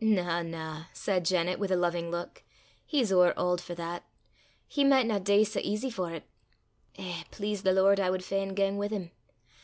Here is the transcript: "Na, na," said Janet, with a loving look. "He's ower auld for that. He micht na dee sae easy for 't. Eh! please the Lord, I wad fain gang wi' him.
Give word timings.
"Na, 0.00 0.40
na," 0.40 0.84
said 0.92 1.24
Janet, 1.24 1.58
with 1.58 1.72
a 1.72 1.76
loving 1.76 2.12
look. 2.12 2.44
"He's 2.86 3.10
ower 3.10 3.36
auld 3.36 3.60
for 3.60 3.74
that. 3.74 4.04
He 4.68 4.84
micht 4.84 5.08
na 5.08 5.18
dee 5.18 5.42
sae 5.42 5.62
easy 5.62 5.90
for 5.90 6.12
't. 6.12 6.24
Eh! 6.96 7.24
please 7.32 7.64
the 7.64 7.72
Lord, 7.72 7.98
I 7.98 8.08
wad 8.08 8.22
fain 8.22 8.54
gang 8.54 8.78
wi' 8.78 8.86
him. 8.86 9.10